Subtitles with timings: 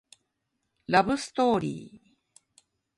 [0.87, 2.21] ラブストーリー